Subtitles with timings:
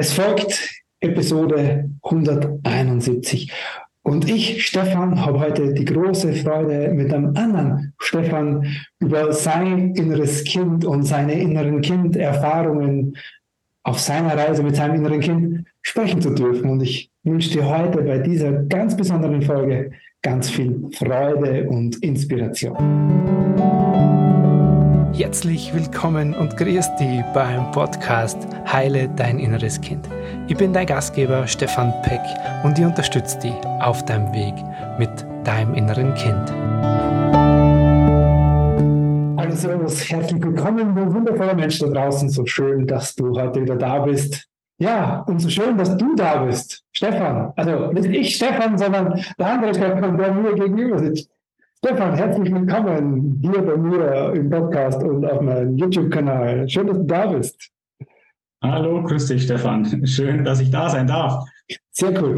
[0.00, 3.52] Es folgt Episode 171.
[4.02, 10.44] Und ich, Stefan, habe heute die große Freude, mit einem anderen Stefan über sein inneres
[10.44, 13.16] Kind und seine inneren Kinderfahrungen
[13.82, 16.70] auf seiner Reise mit seinem inneren Kind sprechen zu dürfen.
[16.70, 19.90] Und ich wünsche dir heute bei dieser ganz besonderen Folge
[20.22, 23.77] ganz viel Freude und Inspiration.
[25.18, 28.38] Herzlich willkommen und grüß dich beim Podcast
[28.72, 30.08] Heile dein inneres Kind.
[30.46, 32.20] Ich bin dein Gastgeber Stefan Peck
[32.62, 34.54] und ich unterstütze dich auf deinem Weg
[34.96, 35.10] mit
[35.42, 36.52] deinem inneren Kind.
[39.36, 42.28] Hallo Servus, herzlich willkommen, du wundervoller Mensch da draußen.
[42.28, 44.46] So schön, dass du heute wieder da bist.
[44.78, 47.52] Ja, und so schön, dass du da bist, Stefan.
[47.56, 51.28] Also nicht ich, Stefan, sondern der andere Stefan, der mir gegenüber sitzt.
[51.80, 56.68] Stefan, herzlich willkommen hier bei mir im Podcast und auf meinem YouTube-Kanal.
[56.68, 57.70] Schön, dass du da bist.
[58.60, 60.04] Hallo, grüß dich, Stefan.
[60.04, 61.44] Schön, dass ich da sein darf.
[61.92, 62.34] Sehr cool.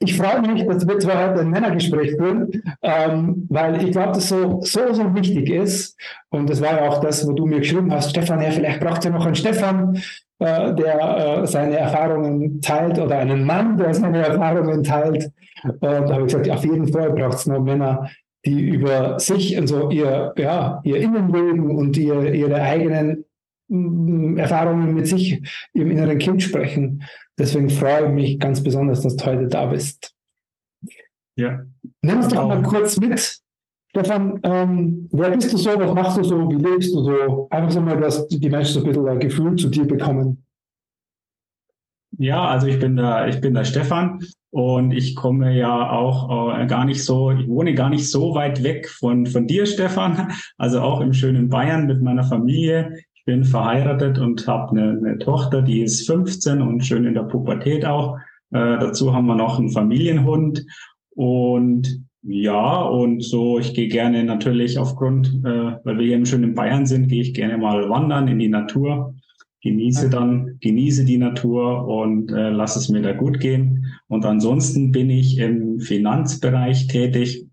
[0.00, 2.50] Ich freue mich, dass wir zwar heute ein Männergespräch führen,
[2.82, 5.96] ähm, weil ich glaube, dass so, so, so wichtig ist.
[6.30, 8.98] Und das war ja auch das, wo du mir geschrieben hast, Stefan, ja, vielleicht braucht
[8.98, 10.02] es ja noch einen Stefan,
[10.40, 15.30] äh, der äh, seine Erfahrungen teilt oder einen Mann, der seine Erfahrungen teilt.
[15.62, 18.10] Und da habe ich gesagt, auf jeden Fall braucht es noch Männer,
[18.44, 23.24] die über sich, also ihr, ja, ihr Innenleben und ihr, ihre eigenen
[23.68, 25.42] mm, Erfahrungen mit sich,
[25.74, 27.02] ihrem inneren Kind sprechen.
[27.38, 30.14] Deswegen freue ich mich ganz besonders, dass du heute da bist.
[31.36, 31.62] Ja.
[32.02, 33.40] Nimm uns doch mal kurz mit.
[33.90, 37.48] Stefan, ähm, wer bist du so, was machst du so, wie lebst du so?
[37.50, 40.44] Einfach so mal, dass die Menschen so ein bisschen ein Gefühl zu dir bekommen.
[42.16, 46.66] Ja, also ich bin der, ich bin der Stefan und ich komme ja auch äh,
[46.66, 50.32] gar nicht so, ich wohne gar nicht so weit weg von, von dir, Stefan.
[50.58, 52.98] Also auch im schönen Bayern mit meiner Familie.
[53.14, 57.22] Ich bin verheiratet und habe eine, eine Tochter, die ist 15 und schön in der
[57.22, 58.16] Pubertät auch.
[58.50, 60.66] Äh, dazu haben wir noch einen Familienhund
[61.10, 66.54] und ja, und so, ich gehe gerne natürlich aufgrund, äh, weil wir hier im schönen
[66.54, 69.14] Bayern sind, gehe ich gerne mal wandern in die Natur
[69.62, 73.86] genieße dann, genieße die Natur und äh, lass es mir da gut gehen.
[74.10, 77.46] Und ansonsten bin ich im Finanzbereich tätig,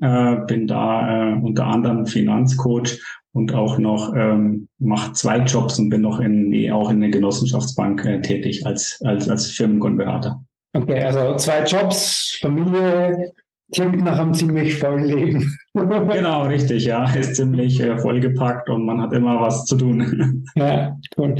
[0.00, 3.00] äh, bin da äh, unter anderem Finanzcoach
[3.32, 8.04] und auch noch ähm, mache zwei Jobs und bin noch in, auch in der Genossenschaftsbank
[8.04, 10.42] äh, tätig als, als, als Firmenkundenberater.
[10.72, 13.32] Okay, also zwei Jobs, Familie,
[13.72, 15.56] klingt nach einem ziemlich vollen Leben.
[15.74, 17.04] genau, richtig, ja.
[17.14, 20.44] Ist ziemlich äh, vollgepackt und man hat immer was zu tun.
[20.56, 21.36] ja, cool.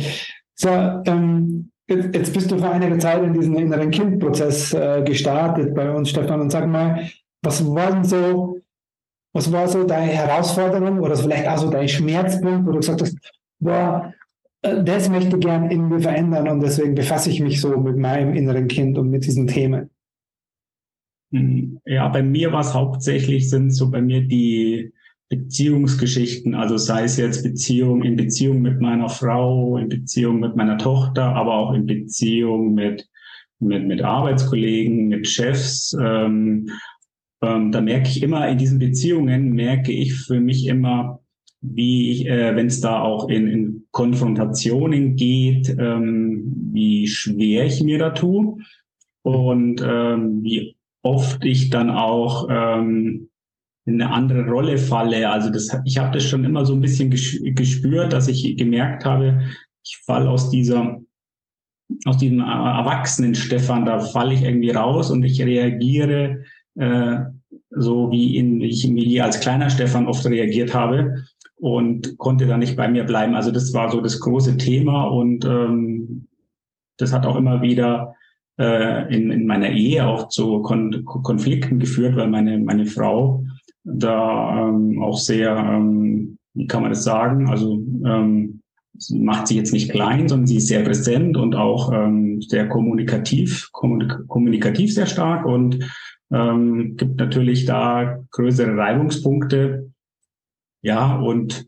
[0.55, 5.75] So, ähm, jetzt, jetzt, bist du vor einiger Zeit in diesen inneren Kindprozess äh, gestartet
[5.75, 7.11] bei uns, Stefan, und sag mal,
[7.43, 8.59] was waren so,
[9.33, 13.17] was war so deine Herausforderung oder vielleicht auch so dein Schmerzpunkt, wo du gesagt hast,
[13.59, 14.15] boah,
[14.63, 17.97] äh, das möchte ich gern in mir verändern und deswegen befasse ich mich so mit
[17.97, 19.91] meinem inneren Kind und mit diesen Themen?
[21.33, 24.93] Hm, ja, bei mir war es hauptsächlich, sind so bei mir die
[25.31, 30.77] Beziehungsgeschichten, also sei es jetzt Beziehung in Beziehung mit meiner Frau, in Beziehung mit meiner
[30.77, 33.09] Tochter, aber auch in Beziehung mit,
[33.61, 35.97] mit, mit Arbeitskollegen, mit Chefs.
[35.99, 36.71] Ähm,
[37.43, 41.21] ähm, da merke ich immer in diesen Beziehungen, merke ich für mich immer,
[41.61, 46.43] wie ich, äh, wenn es da auch in, in Konfrontationen geht, ähm,
[46.73, 48.57] wie schwer ich mir da tue
[49.23, 53.30] und ähm, wie oft ich dann auch ähm,
[53.87, 55.29] in eine andere Rolle falle.
[55.31, 59.41] Also das, ich habe das schon immer so ein bisschen gespürt, dass ich gemerkt habe,
[59.83, 61.01] ich falle aus dieser
[62.05, 66.45] aus diesem erwachsenen Stefan, da falle ich irgendwie raus und ich reagiere
[66.77, 67.19] äh,
[67.71, 71.25] so wie, in, ich wie als kleiner Stefan oft reagiert habe
[71.57, 73.35] und konnte da nicht bei mir bleiben.
[73.35, 76.29] Also das war so das große Thema und ähm,
[76.97, 78.15] das hat auch immer wieder
[78.59, 83.45] äh, in, in meiner Ehe auch zu Kon Konflikten geführt, weil meine, meine Frau
[83.85, 88.61] da ähm, auch sehr, ähm, wie kann man das sagen, also ähm,
[88.97, 92.69] sie macht sich jetzt nicht klein, sondern sie ist sehr präsent und auch ähm, sehr
[92.69, 95.79] kommunikativ, kommunik kommunikativ sehr stark und
[96.33, 99.91] ähm, gibt natürlich da größere Reibungspunkte.
[100.83, 101.67] Ja, und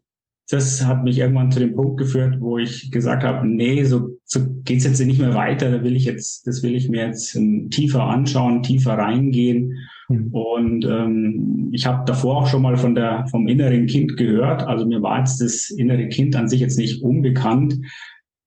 [0.49, 4.41] das hat mich irgendwann zu dem Punkt geführt, wo ich gesagt habe, nee, so, so
[4.65, 5.71] geht's jetzt nicht mehr weiter.
[5.71, 9.79] Da will ich jetzt, das will ich mir jetzt um, tiefer anschauen, tiefer reingehen.
[10.13, 10.35] Mhm.
[10.35, 14.63] Und ähm, ich habe davor auch schon mal von der vom inneren Kind gehört.
[14.63, 17.79] Also mir war jetzt das innere Kind an sich jetzt nicht unbekannt.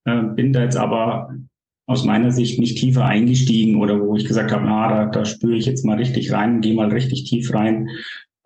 [0.05, 1.33] Äh, bin da jetzt aber
[1.87, 5.55] aus meiner Sicht nicht tiefer eingestiegen oder wo ich gesagt habe, na, da, da spüre
[5.55, 7.89] ich jetzt mal richtig rein, gehe mal richtig tief rein.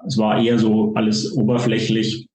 [0.06, 2.30] Es war eher so alles oberflächlich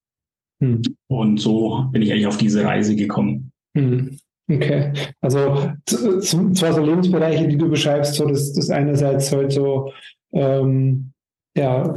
[0.65, 0.83] hm.
[1.09, 3.53] Und so bin ich eigentlich auf diese Reise gekommen.
[3.77, 4.19] Hm.
[4.51, 4.93] Okay,
[5.23, 9.91] also zwar so Lebensbereiche, die du beschreibst, so dass das einerseits halt so
[10.35, 11.13] ähm,
[11.57, 11.97] ja,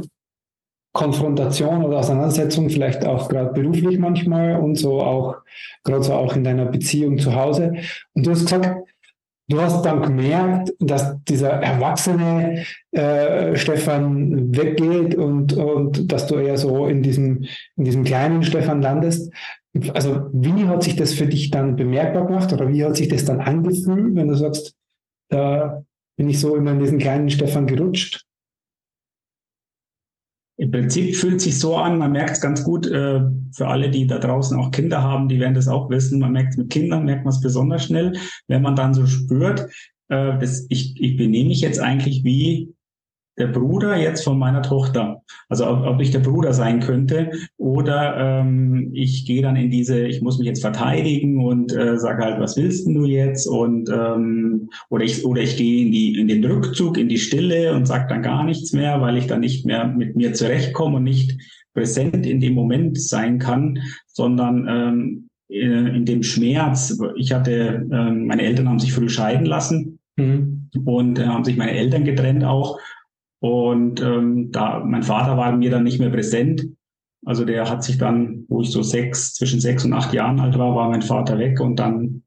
[0.92, 5.36] Konfrontation oder Auseinandersetzung, vielleicht auch gerade beruflich manchmal und so auch,
[5.84, 7.74] gerade so auch in deiner Beziehung zu Hause.
[8.14, 8.88] Und du hast gesagt,
[9.48, 16.56] du hast dann gemerkt, dass dieser erwachsene äh, Stefan weggeht und, und dass du eher
[16.56, 17.44] so in diesem,
[17.76, 19.32] in diesem kleinen Stefan landest.
[19.94, 23.24] Also wie hat sich das für dich dann bemerkbar gemacht oder wie hat sich das
[23.24, 24.74] dann angefühlt, wenn du sagst,
[25.28, 25.84] da
[26.16, 28.27] bin ich so immer in diesen kleinen Stefan gerutscht?
[30.60, 33.20] Im Prinzip fühlt es sich so an, man merkt es ganz gut, äh,
[33.52, 36.18] für alle, die da draußen auch Kinder haben, die werden das auch wissen.
[36.18, 38.16] Man merkt mit Kindern, merkt man es besonders schnell,
[38.48, 39.68] wenn man dann so spürt,
[40.08, 42.74] äh, das, ich, ich benehme mich jetzt eigentlich wie
[43.38, 45.22] der Bruder jetzt von meiner Tochter.
[45.48, 50.06] Also ob, ob ich der Bruder sein könnte oder ähm, ich gehe dann in diese,
[50.06, 53.46] ich muss mich jetzt verteidigen und äh, sage halt, was willst du jetzt?
[53.46, 57.74] Und ähm, oder ich oder ich gehe in die in den Rückzug, in die Stille
[57.74, 61.04] und sage dann gar nichts mehr, weil ich dann nicht mehr mit mir zurechtkomme und
[61.04, 61.36] nicht
[61.74, 66.98] präsent in dem Moment sein kann, sondern ähm, in dem Schmerz.
[67.16, 69.98] Ich hatte, ähm, meine Eltern haben sich früh scheiden lassen.
[70.16, 70.68] Mhm.
[70.84, 72.78] Und äh, haben sich meine Eltern getrennt auch.
[73.40, 76.66] Und ähm, da mein Vater war mir dann nicht mehr präsent.
[77.24, 80.58] Also der hat sich dann, wo ich so sechs, zwischen sechs und acht Jahren alt
[80.58, 82.22] war, war mein Vater weg und dann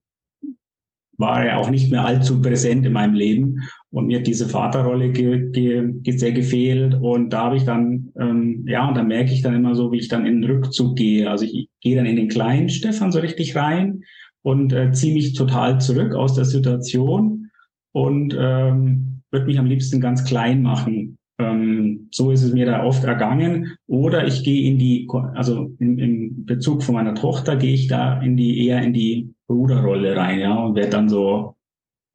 [1.18, 3.60] war er auch nicht mehr allzu präsent in meinem Leben.
[3.92, 6.96] Und mir hat diese Vaterrolle ge, ge, sehr gefehlt.
[6.96, 10.00] Und da habe ich dann, ähm, ja, und da merke ich dann immer so, wie
[10.00, 11.30] ich dann in den Rückzug gehe.
[11.30, 14.02] Also ich, ich gehe dann in den kleinen Stefan so richtig rein
[14.42, 17.52] und äh, ziehe mich total zurück aus der Situation
[17.94, 21.18] und ähm, würde mich am liebsten ganz klein machen.
[21.40, 23.76] Ähm, so ist es mir da oft ergangen.
[23.88, 28.22] Oder ich gehe in die, also in, im Bezug von meiner Tochter gehe ich da
[28.22, 31.56] in die eher in die Bruderrolle rein, ja, und werde dann so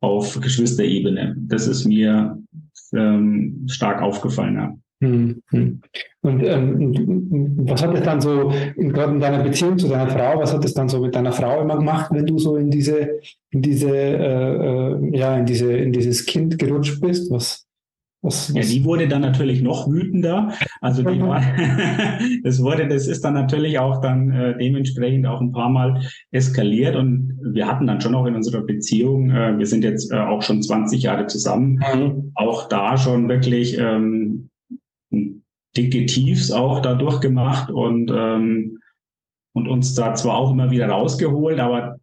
[0.01, 1.35] auf Geschwisterebene.
[1.39, 2.39] Das ist mir
[2.95, 4.77] ähm, stark aufgefallen, ja.
[5.03, 5.83] Hm, hm.
[6.27, 10.41] Und ähm, was hat es dann so, in, gerade in deiner Beziehung zu deiner Frau,
[10.41, 13.21] was hat es dann so mit deiner Frau immer gemacht, wenn du so in diese,
[13.51, 17.31] in diese, äh, äh, ja, in diese, in dieses Kind gerutscht bist?
[17.31, 17.67] Was,
[18.23, 18.57] was, was?
[18.57, 20.53] Ja, die wurde dann natürlich noch wütender.
[20.81, 21.41] Also die war,
[22.43, 26.01] das wurde, das ist dann natürlich auch dann äh, dementsprechend auch ein paar Mal
[26.33, 30.17] eskaliert und wir hatten dann schon auch in unserer Beziehung, äh, wir sind jetzt äh,
[30.17, 32.33] auch schon 20 Jahre zusammen, mhm.
[32.35, 34.51] auch da schon wirklich ähm,
[35.77, 38.79] dicke Tiefs auch da durchgemacht und, ähm,
[39.55, 41.99] und uns da zwar auch immer wieder rausgeholt, aber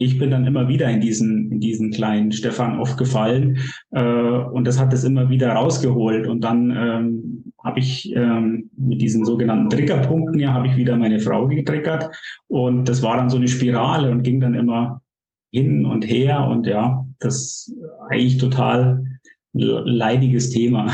[0.00, 3.58] ich bin dann immer wieder in diesen, in diesen kleinen Stefan aufgefallen
[3.90, 6.26] äh, und das hat es immer wieder rausgeholt.
[6.26, 11.20] Und dann ähm, habe ich ähm, mit diesen sogenannten Triggerpunkten, ja, habe ich wieder meine
[11.20, 12.10] Frau getriggert
[12.48, 15.02] und das war dann so eine Spirale und ging dann immer
[15.52, 17.70] hin und her und ja, das
[18.08, 19.04] eigentlich total
[19.52, 20.90] leidiges Thema.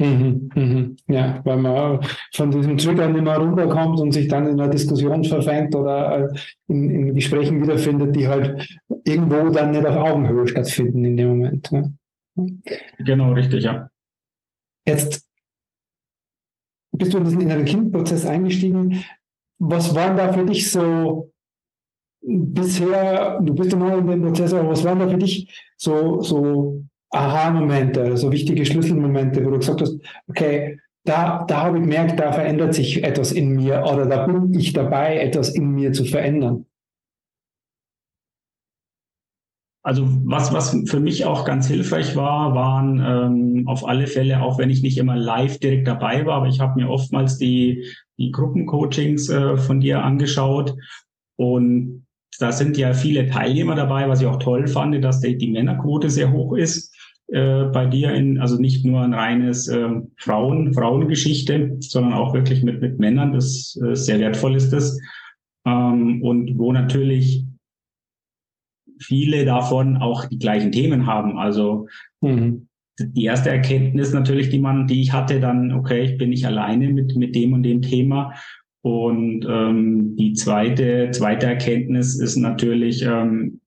[0.00, 0.96] Mhm, mhm.
[1.08, 2.00] Ja, weil man
[2.32, 6.38] von diesem Trigger nicht mehr runterkommt und sich dann in einer Diskussion verfängt oder äh,
[6.68, 8.66] in, in Gesprächen wiederfindet, die halt
[9.04, 11.70] irgendwo dann nicht auf Augenhöhe stattfinden in dem Moment.
[11.70, 11.94] Ne?
[12.98, 13.90] Genau, richtig, ja.
[14.86, 15.28] Jetzt
[16.92, 19.04] bist du in diesen inneren Kindprozess eingestiegen.
[19.58, 21.30] Was waren da für dich so
[22.22, 26.22] bisher, du bist ja noch in dem Prozess, aber was waren da für dich so,
[26.22, 29.98] so Aha-Momente, also wichtige Schlüsselmomente, wo du gesagt hast,
[30.28, 34.52] okay, da, da habe ich gemerkt, da verändert sich etwas in mir oder da bin
[34.54, 36.66] ich dabei, etwas in mir zu verändern.
[39.82, 44.58] Also was, was für mich auch ganz hilfreich war, waren ähm, auf alle Fälle, auch
[44.58, 47.86] wenn ich nicht immer live direkt dabei war, aber ich habe mir oftmals die,
[48.18, 50.76] die Gruppencoachings äh, von dir angeschaut
[51.36, 52.06] und
[52.38, 56.10] da sind ja viele Teilnehmer dabei, was ich auch toll fand, dass die, die Männerquote
[56.10, 56.89] sehr hoch ist
[57.32, 62.62] äh, bei dir, in, also nicht nur ein reines äh, Frauen, Frauengeschichte, sondern auch wirklich
[62.62, 64.98] mit, mit Männern, das äh, sehr wertvoll ist das.
[65.64, 67.44] Ähm, und wo natürlich
[69.00, 71.38] viele davon auch die gleichen Themen haben.
[71.38, 71.86] Also
[72.20, 72.66] mhm.
[72.98, 76.88] die erste Erkenntnis natürlich, die man, die ich hatte, dann, okay, ich bin nicht alleine
[76.88, 78.34] mit, mit dem und dem Thema.
[78.82, 83.59] Und ähm, die zweite, zweite Erkenntnis ist natürlich, ähm,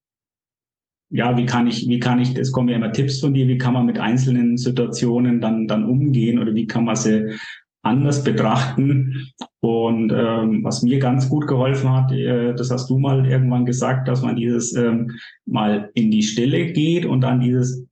[1.13, 3.59] ja, wie kann ich, wie kann ich, es kommen ja immer Tipps von dir, wie
[3.59, 7.35] kann man mit einzelnen Situationen dann, dann umgehen oder wie kann man sie
[7.83, 9.31] anders betrachten.
[9.59, 14.07] Und ähm, was mir ganz gut geholfen hat, äh, das hast du mal irgendwann gesagt,
[14.07, 15.11] dass man dieses ähm,
[15.45, 17.85] mal in die Stille geht und dann dieses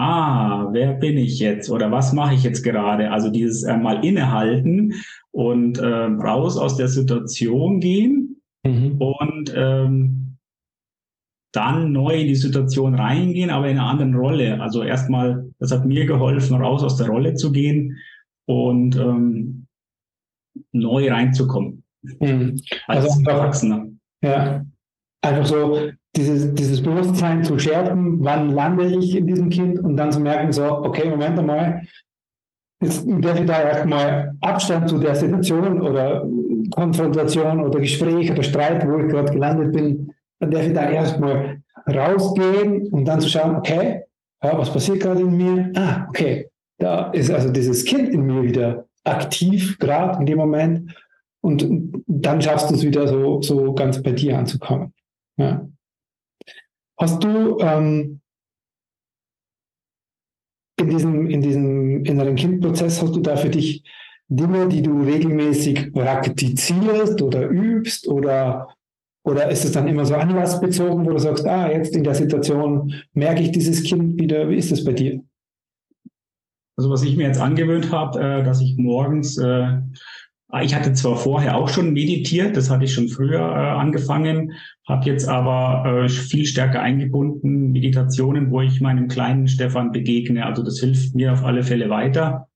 [0.00, 3.10] Ah, wer bin ich jetzt oder was mache ich jetzt gerade?
[3.10, 4.94] Also dieses äh, mal innehalten
[5.32, 8.96] und äh, raus aus der Situation gehen mhm.
[9.00, 10.27] und ähm,
[11.58, 14.60] dann neu in die Situation reingehen, aber in einer anderen Rolle.
[14.60, 17.98] Also erstmal, das hat mir geholfen, raus aus der Rolle zu gehen
[18.46, 19.66] und ähm,
[20.70, 21.82] neu reinzukommen.
[22.20, 22.60] Mhm.
[22.86, 23.88] Also als Erwachsener.
[24.22, 24.64] Ja,
[25.22, 30.12] einfach so dieses, dieses Bewusstsein zu schärfen, wann lande ich in diesem Kind und dann
[30.12, 31.82] zu merken, so, okay, Moment einmal,
[32.80, 36.24] jetzt darf ich da erstmal Abstand zu der Situation oder
[36.70, 41.62] Konfrontation oder Gespräch oder Streit, wo ich gerade gelandet bin, dann darf ich da erstmal
[41.86, 44.02] rausgehen und dann zu schauen, okay,
[44.42, 45.72] ja, was passiert gerade in mir?
[45.74, 50.94] Ah, okay, da ist also dieses Kind in mir wieder aktiv, gerade in dem Moment.
[51.40, 51.66] Und
[52.06, 54.92] dann schaffst du es wieder so, so ganz bei dir anzukommen.
[55.36, 55.68] Ja.
[56.98, 58.20] Hast du ähm,
[60.78, 63.84] in diesem, in diesem inneren Kindprozess, hast du da für dich
[64.28, 68.68] Dinge, die du regelmäßig praktizierst oder übst oder,
[69.24, 72.94] oder ist es dann immer so anlassbezogen, wo du sagst, ah, jetzt in der Situation
[73.12, 74.48] merke ich dieses Kind wieder.
[74.48, 75.22] Wie ist das bei dir?
[76.76, 79.78] Also was ich mir jetzt angewöhnt habe, äh, dass ich morgens äh,
[80.50, 84.54] Ah, ich hatte zwar vorher auch schon meditiert, das hatte ich schon früher äh, angefangen,
[84.86, 90.46] habe jetzt aber viel stärker eingebunden Meditationen, wo ich meinem kleinen Stefan begegne.
[90.46, 92.48] Also das hilft mir auf alle Fälle weiter,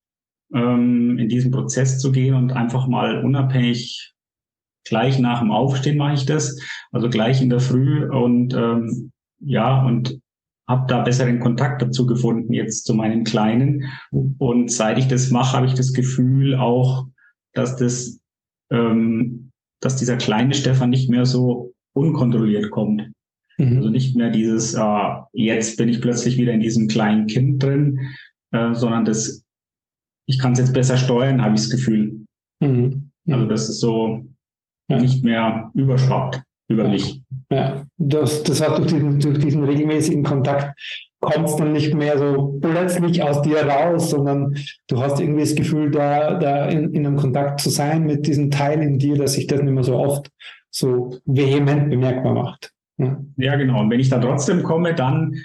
[0.55, 4.15] ähm, in diesen Prozess zu gehen und einfach mal unabhängig
[4.85, 6.61] gleich nach dem Aufstehen mache ich das,
[6.91, 10.21] also gleich in der Früh und ähm, ja und
[10.69, 13.85] habe da besseren Kontakt dazu gefunden jetzt zu meinen Kleinen
[14.39, 17.07] und seit ich das mache, habe ich das Gefühl auch
[17.53, 18.21] dass das,
[18.71, 23.13] ähm, dass dieser kleine Stefan nicht mehr so unkontrolliert kommt.
[23.59, 23.77] Mhm.
[23.77, 28.01] Also nicht mehr dieses, äh, jetzt bin ich plötzlich wieder in diesem kleinen Kind drin,
[28.53, 29.45] äh, sondern das,
[30.27, 32.25] ich kann es jetzt besser steuern, habe ich das Gefühl.
[32.61, 33.11] Mhm.
[33.25, 33.35] Mhm.
[33.35, 34.27] Also das ist so
[34.97, 35.01] ja.
[35.01, 37.21] nicht mehr überschwappt über mich.
[37.51, 40.79] Ja, das, das hat durch diesen, durch diesen regelmäßigen Kontakt
[41.21, 44.57] kommt es dann nicht mehr so plötzlich aus dir raus, sondern
[44.89, 48.51] du hast irgendwie das Gefühl, da, da in, in einem Kontakt zu sein mit diesem
[48.51, 50.31] Teil in dir, dass sich das nicht mehr so oft
[50.71, 52.73] so vehement bemerkbar macht.
[52.99, 53.81] Ja, ja genau.
[53.81, 55.37] Und wenn ich da trotzdem komme, dann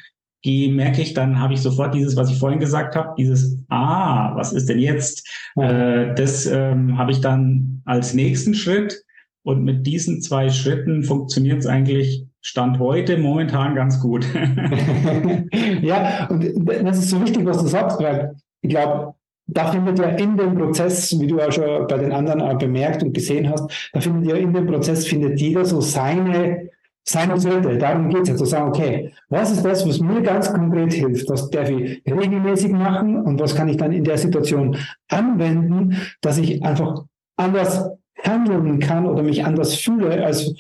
[0.45, 4.53] merke ich, dann habe ich sofort dieses, was ich vorhin gesagt habe, dieses Ah, was
[4.53, 5.27] ist denn jetzt?
[5.55, 6.03] Ja.
[6.03, 9.03] Äh, das ähm, habe ich dann als nächsten Schritt.
[9.47, 14.27] Und mit diesen zwei Schritten funktioniert es eigentlich Stand heute momentan ganz gut.
[15.81, 19.13] ja, und das ist so wichtig, was du sagst, weil ich glaube,
[19.45, 23.13] da findet ja in dem Prozess, wie du auch schon bei den anderen bemerkt und
[23.13, 26.69] gesehen hast, da findet ja in dem Prozess findet jeder so seine
[27.05, 27.77] seine Schritte.
[27.77, 31.29] Darum geht es ja zu sagen, okay, was ist das, was mir ganz konkret hilft?
[31.29, 34.75] Was darf ich regelmäßig machen und was kann ich dann in der Situation
[35.07, 37.05] anwenden, dass ich einfach
[37.37, 40.53] anders handeln kann oder mich anders fühle, als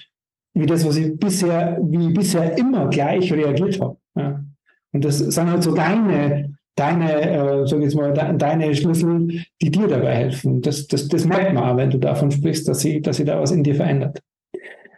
[0.53, 3.97] wie das, was ich bisher, wie bisher immer gleich reagiert habe.
[4.15, 4.43] Ja.
[4.91, 9.71] Und das sind halt so deine, deine, äh, sag ich jetzt mal, deine Schlüssel, die
[9.71, 10.61] dir dabei helfen.
[10.61, 13.39] Das, das, das merkt man auch, wenn du davon sprichst, dass sie, dass sie da
[13.39, 14.21] was in dir verändert.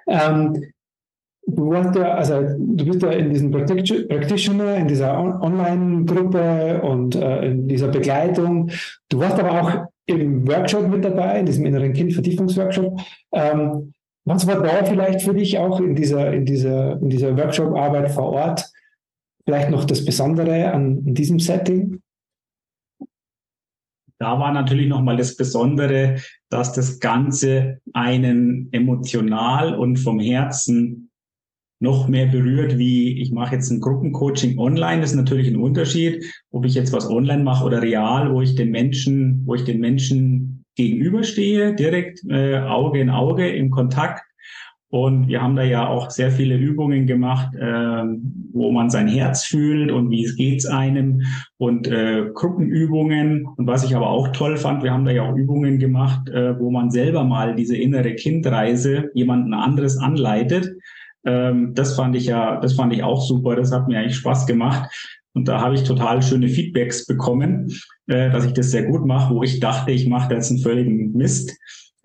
[0.08, 0.63] Ähm,
[1.46, 7.48] du warst ja, also du bist ja in diesem Practitioner, in dieser Online-Gruppe und äh,
[7.48, 8.70] in dieser Begleitung.
[9.10, 13.00] Du warst aber auch im Workshop mit dabei, in diesem inneren Kind-Vertiefungsworkshop.
[13.32, 13.94] Ähm,
[14.25, 18.32] was war da vielleicht für dich auch in dieser, in dieser, in dieser Workshop-Arbeit vor
[18.32, 18.70] Ort
[19.46, 22.01] vielleicht noch das Besondere an, an diesem Setting?
[24.20, 26.18] Da war natürlich nochmal das Besondere,
[26.50, 31.09] dass das Ganze einen emotional und vom Herzen
[31.80, 35.02] noch mehr berührt, wie ich mache jetzt ein Gruppencoaching online.
[35.02, 38.56] Das ist natürlich ein Unterschied, ob ich jetzt was online mache oder real, wo ich
[38.56, 44.24] den Menschen, wo ich den Menschen gegenüberstehe, direkt äh, Auge in Auge im Kontakt.
[44.92, 48.04] Und wir haben da ja auch sehr viele Übungen gemacht, äh,
[48.54, 51.22] wo man sein Herz fühlt und wie es geht's einem
[51.58, 53.46] und äh, Gruppenübungen.
[53.56, 56.60] Und was ich aber auch toll fand, wir haben da ja auch Übungen gemacht, äh,
[56.60, 60.72] wo man selber mal diese innere Kindreise jemanden anderes anleitet.
[61.26, 63.56] Ähm, das fand ich ja, das fand ich auch super.
[63.56, 64.90] Das hat mir eigentlich Spaß gemacht.
[65.34, 67.72] Und da habe ich total schöne Feedbacks bekommen,
[68.08, 71.14] äh, dass ich das sehr gut mache, wo ich dachte, ich mache jetzt einen völligen
[71.14, 71.56] Mist.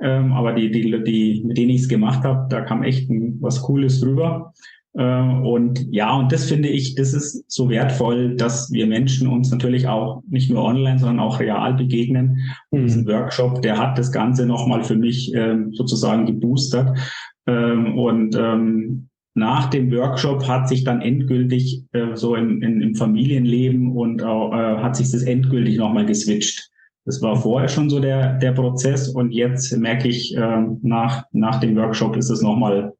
[0.00, 3.38] Ähm, aber die, die, die, mit denen ich es gemacht habe, da kam echt ein,
[3.40, 4.52] was Cooles drüber.
[4.94, 9.50] Äh, und ja, und das finde ich, das ist so wertvoll, dass wir Menschen uns
[9.50, 12.38] natürlich auch nicht nur online, sondern auch real begegnen.
[12.70, 12.86] Und mhm.
[12.86, 16.96] diesen Workshop, der hat das Ganze nochmal für mich ähm, sozusagen geboostert.
[17.46, 22.94] Ähm, und ähm, nach dem Workshop hat sich dann endgültig äh, so in, in, im
[22.94, 26.70] Familienleben und äh, hat sich das endgültig nochmal geswitcht.
[27.04, 31.60] Das war vorher schon so der, der Prozess und jetzt merke ich, äh, nach, nach
[31.60, 32.94] dem Workshop ist es nochmal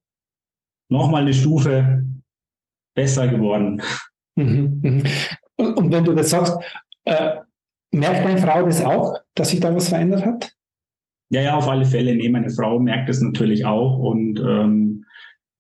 [0.90, 2.04] noch mal eine Stufe
[2.94, 3.82] besser geworden.
[4.36, 5.02] Mhm, mhm.
[5.56, 6.56] Und, und, wenn du das sagst,
[7.04, 7.36] äh,
[7.92, 10.52] merkt deine Frau das auch, dass sich da was verändert hat?
[11.31, 12.14] Ja, ja, auf alle Fälle.
[12.14, 15.04] Nee, meine Frau merkt es natürlich auch und ähm,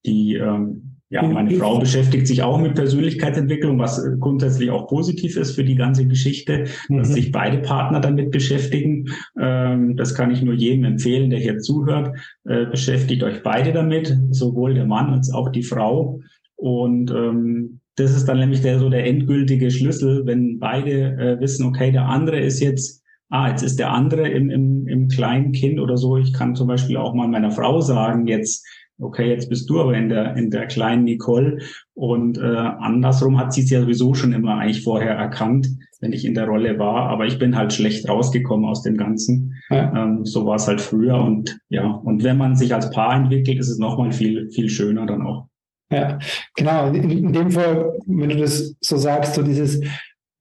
[0.06, 5.54] die ähm, ja, meine Frau beschäftigt sich auch mit Persönlichkeitsentwicklung, was grundsätzlich auch positiv ist
[5.54, 6.98] für die ganze Geschichte, mhm.
[6.98, 9.06] dass sich beide Partner damit beschäftigen.
[9.40, 12.16] Ähm, das kann ich nur jedem empfehlen, der hier zuhört.
[12.44, 16.20] Äh, beschäftigt euch beide damit, sowohl der Mann als auch die Frau.
[16.56, 21.64] Und ähm, das ist dann nämlich der so der endgültige Schlüssel, wenn beide äh, wissen,
[21.66, 23.03] okay, der andere ist jetzt,
[23.34, 26.16] ah, jetzt ist der andere im, im, im kleinen Kind oder so.
[26.16, 28.64] Ich kann zum Beispiel auch mal meiner Frau sagen, jetzt
[29.00, 31.58] okay, jetzt bist du aber in der, in der kleinen Nicole.
[31.94, 35.68] Und äh, andersrum hat sie es ja sowieso schon immer eigentlich vorher erkannt,
[36.00, 37.08] wenn ich in der Rolle war.
[37.08, 39.54] Aber ich bin halt schlecht rausgekommen aus dem Ganzen.
[39.70, 39.92] Ja.
[39.94, 41.16] Ähm, so war es halt früher.
[41.16, 45.06] Und ja, und wenn man sich als Paar entwickelt, ist es nochmal viel, viel schöner
[45.06, 45.48] dann auch.
[45.90, 46.18] Ja,
[46.56, 46.88] genau.
[46.88, 49.80] In, in dem Fall, wenn du das so sagst, so dieses,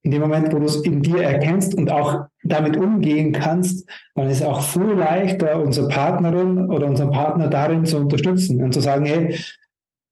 [0.04, 4.30] in dem Moment, wo du es in dir erkennst und auch damit umgehen kannst, dann
[4.30, 8.82] ist es auch viel leichter, unsere Partnerin oder unseren Partner darin zu unterstützen und zu
[8.82, 9.36] sagen, hey,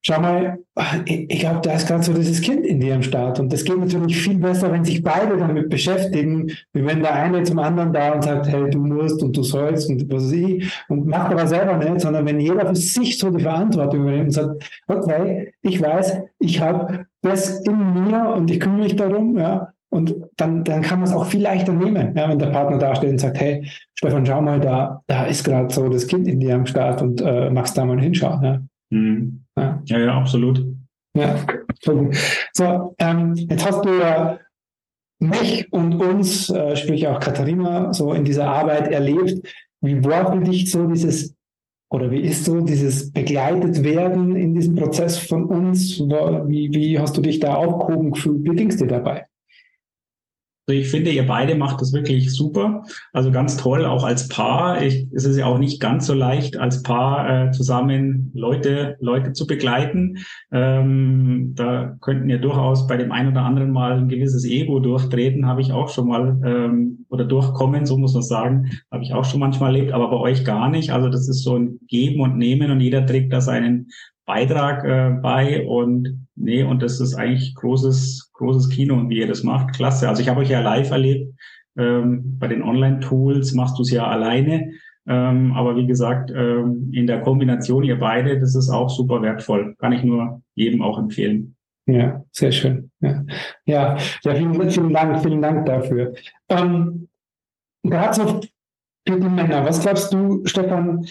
[0.03, 0.59] schau mal,
[1.05, 3.39] ich glaube, da ist gerade so dieses Kind in dir am Start.
[3.39, 7.43] Und das geht natürlich viel besser, wenn sich beide damit beschäftigen, wie wenn der eine
[7.43, 10.83] zum anderen da und sagt, hey, du musst und du sollst und was weiß ich,
[10.89, 14.31] und macht aber selber nicht, sondern wenn jeder für sich so die Verantwortung übernimmt und
[14.31, 19.73] sagt, okay, ich weiß, ich habe das in mir und ich kümmere mich darum, ja,
[19.91, 22.95] und dann, dann kann man es auch viel leichter nehmen, ja, wenn der Partner da
[22.95, 26.39] steht und sagt, hey, Stefan, schau mal, da, da ist gerade so das Kind in
[26.39, 28.43] dir am Start und äh, magst da mal hinschauen.
[28.43, 29.43] Ja, mhm.
[29.57, 29.81] ja.
[29.85, 30.65] ja, ja, absolut.
[31.13, 31.35] Ja,
[31.81, 34.39] so, ähm, jetzt hast du ja
[35.19, 39.45] mich und uns, äh, sprich auch Katharina, so in dieser Arbeit erlebt.
[39.81, 41.35] Wie war für dich so dieses,
[41.91, 45.99] oder wie ist so dieses begleitet werden in diesem Prozess von uns?
[45.99, 48.43] Wie, wie hast du dich da aufgehoben gefühlt?
[48.45, 49.25] Wie ging es dir dabei?
[50.71, 52.85] Also ich finde, ihr beide macht das wirklich super.
[53.11, 54.81] Also ganz toll, auch als Paar.
[54.81, 59.33] Ich, es ist ja auch nicht ganz so leicht, als Paar äh, zusammen Leute, Leute
[59.33, 60.19] zu begleiten.
[60.49, 65.45] Ähm, da könnten ja durchaus bei dem einen oder anderen mal ein gewisses Ego durchtreten,
[65.45, 69.25] habe ich auch schon mal, ähm, oder durchkommen, so muss man sagen, habe ich auch
[69.25, 70.91] schon manchmal erlebt, aber bei euch gar nicht.
[70.91, 73.87] Also das ist so ein Geben und Nehmen und jeder trägt da seinen
[74.25, 79.27] Beitrag äh, bei und nee, und das ist eigentlich großes, großes Kino und wie ihr
[79.27, 79.73] das macht.
[79.73, 80.09] Klasse.
[80.09, 81.33] Also ich habe euch ja live erlebt.
[81.77, 84.73] Ähm, bei den Online-Tools machst du es ja alleine.
[85.07, 89.75] Ähm, aber wie gesagt, ähm, in der Kombination ihr beide, das ist auch super wertvoll.
[89.79, 91.55] Kann ich nur jedem auch empfehlen.
[91.87, 92.91] Ja, sehr schön.
[92.99, 93.23] Ja,
[93.65, 96.13] ja, ja vielen, vielen Dank, vielen Dank dafür.
[96.49, 97.07] Ähm,
[97.83, 98.41] Gerade
[99.07, 101.03] für die Männer, was glaubst du, Stefan,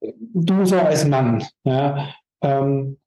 [0.00, 2.98] du so als Mann, ja, ähm,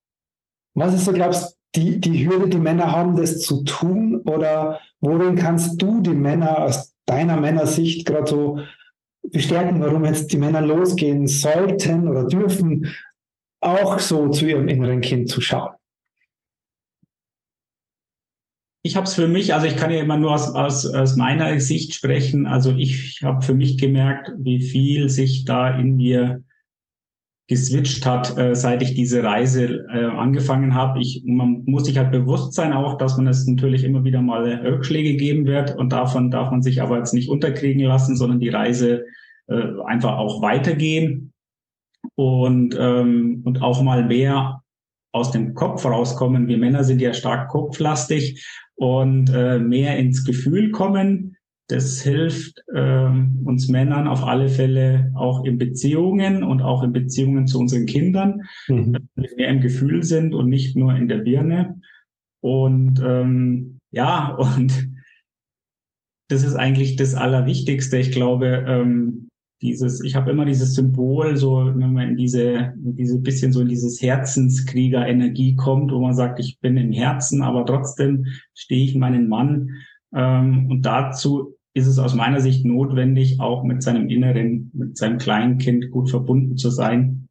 [0.74, 4.21] was ist so, glaubst die, die Hürde, die Männer haben, das zu tun?
[4.21, 8.60] Oder worin kannst du die Männer aus deiner Männersicht gerade so
[9.23, 12.93] bestärken, warum jetzt die Männer losgehen sollten oder dürfen,
[13.62, 15.75] auch so zu ihrem inneren Kind zu schauen?
[18.84, 21.60] Ich habe es für mich, also ich kann ja immer nur aus, aus, aus meiner
[21.60, 22.47] Sicht sprechen.
[22.47, 26.43] Also ich habe für mich gemerkt, wie viel sich da in mir
[27.52, 31.02] geswitcht hat, äh, seit ich diese Reise äh, angefangen habe.
[31.02, 34.46] Ich, man muss sich halt bewusst sein auch, dass man es natürlich immer wieder mal
[34.46, 38.48] Rückschläge geben wird und davon darf man sich aber jetzt nicht unterkriegen lassen, sondern die
[38.48, 39.04] Reise
[39.48, 41.34] äh, einfach auch weitergehen
[42.16, 44.62] und, ähm, und auch mal mehr
[45.12, 46.48] aus dem Kopf rauskommen.
[46.48, 51.36] Wir Männer sind ja stark kopflastig und äh, mehr ins Gefühl kommen
[51.71, 57.47] das hilft ähm, uns Männern auf alle Fälle auch in Beziehungen und auch in Beziehungen
[57.47, 58.93] zu unseren Kindern, mhm.
[58.93, 61.79] dass wir mehr im Gefühl sind und nicht nur in der Birne.
[62.41, 64.89] Und ähm, ja, und
[66.29, 67.97] das ist eigentlich das Allerwichtigste.
[67.97, 69.29] Ich glaube, ähm,
[69.62, 73.62] dieses, ich habe immer dieses Symbol, so wenn man in diese, in diese bisschen so
[73.62, 78.95] in dieses Herzenskrieger-Energie kommt, wo man sagt, ich bin im Herzen, aber trotzdem stehe ich
[78.95, 79.69] meinen Mann.
[80.13, 85.17] Ähm, und dazu ist es aus meiner Sicht notwendig, auch mit seinem Inneren, mit seinem
[85.17, 87.29] kleinen Kind gut verbunden zu sein.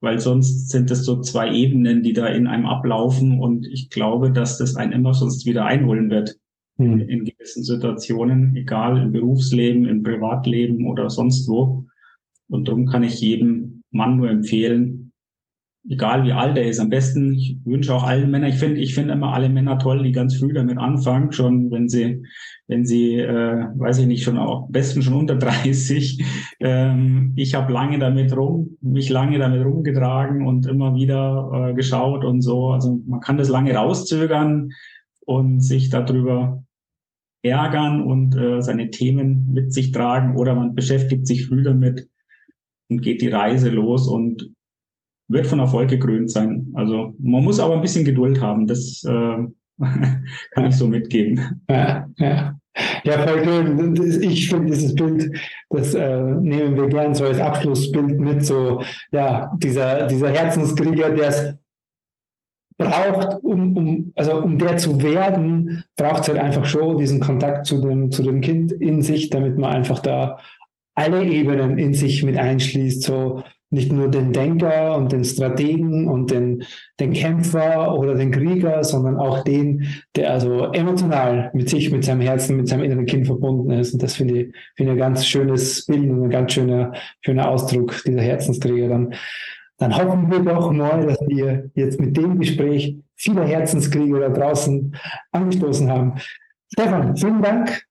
[0.00, 3.40] Weil sonst sind es so zwei Ebenen, die da in einem ablaufen.
[3.40, 6.36] Und ich glaube, dass das einen immer sonst wieder einholen wird.
[6.76, 7.00] Mhm.
[7.00, 11.86] In gewissen Situationen, egal im Berufsleben, im Privatleben oder sonst wo.
[12.48, 15.03] Und darum kann ich jedem Mann nur empfehlen,
[15.88, 16.80] egal wie alt er ist.
[16.80, 20.02] Am besten, ich wünsche auch allen Männern, ich finde, ich finde immer alle Männer toll,
[20.02, 22.22] die ganz früh damit anfangen, schon wenn sie,
[22.68, 26.24] wenn sie, äh, weiß ich nicht, schon auch am besten schon unter 30.
[26.60, 32.24] Ähm, ich habe lange damit rum, mich lange damit rumgetragen und immer wieder äh, geschaut
[32.24, 32.70] und so.
[32.70, 34.70] Also man kann das lange rauszögern
[35.26, 36.64] und sich darüber
[37.42, 42.08] ärgern und äh, seine Themen mit sich tragen oder man beschäftigt sich früh damit
[42.88, 44.50] und geht die Reise los und
[45.28, 46.70] wird von Erfolg gekrönt sein.
[46.74, 48.66] Also man muss aber ein bisschen Geduld haben.
[48.66, 49.36] Das äh,
[49.78, 51.62] kann ich so mitgeben.
[51.68, 52.56] Ja, ja.
[53.04, 54.22] Ja, voll schön.
[54.22, 55.30] Ich finde dieses Bild,
[55.70, 58.82] das äh, nehmen wir gern so als Abschlussbild mit, so
[59.12, 61.54] ja, dieser, dieser Herzenskrieger, der es
[62.76, 67.66] braucht, um, um, also um der zu werden, braucht es halt einfach schon diesen Kontakt
[67.66, 70.38] zu dem, zu dem Kind in sich, damit man einfach da
[70.96, 76.30] alle Ebenen in sich mit einschließt, so nicht nur den Denker und den Strategen und
[76.30, 76.64] den,
[76.98, 82.22] den Kämpfer oder den Krieger, sondern auch den, der also emotional mit sich, mit seinem
[82.22, 83.92] Herzen, mit seinem inneren Kind verbunden ist.
[83.92, 87.50] Und das finde ich, finde ich ein ganz schönes Bild und ein ganz schöner, schöner
[87.50, 88.88] Ausdruck dieser Herzenskrieger.
[88.88, 89.14] Dann,
[89.78, 94.96] dann hoffen wir doch mal, dass wir jetzt mit dem Gespräch viele Herzenskrieger da draußen
[95.32, 96.14] angestoßen haben.
[96.72, 97.84] Stefan, vielen Dank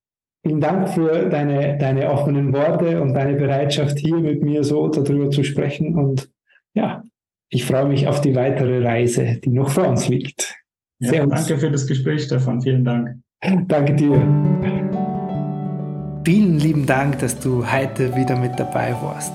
[0.46, 5.30] Vielen Dank für deine, deine offenen Worte und deine Bereitschaft, hier mit mir so darüber
[5.30, 5.96] zu sprechen.
[5.96, 6.30] Und
[6.74, 7.04] ja,
[7.50, 10.56] ich freue mich auf die weitere Reise, die noch vor uns liegt.
[11.00, 12.62] Ja, danke für das Gespräch, Stefan.
[12.62, 13.20] Vielen Dank.
[13.68, 14.22] Danke dir.
[16.26, 19.34] Vielen lieben Dank, dass du heute wieder mit dabei warst.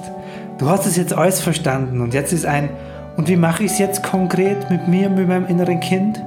[0.59, 2.69] Du hast es jetzt alles verstanden und jetzt ist ein,
[3.17, 6.23] und wie mache ich es jetzt konkret mit mir, mit meinem inneren Kind?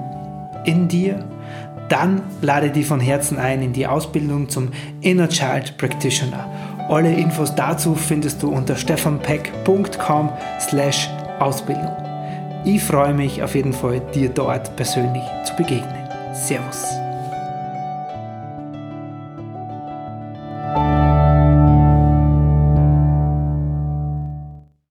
[0.66, 1.24] In dir?
[1.92, 4.70] Dann lade dich von Herzen ein in die Ausbildung zum
[5.02, 6.50] Inner Child Practitioner.
[6.90, 11.96] Alle Infos dazu findest du unter stefanpeck.com slash Ausbildung.
[12.64, 16.08] Ich freue mich auf jeden Fall, dir dort persönlich zu begegnen.
[16.34, 17.01] Servus.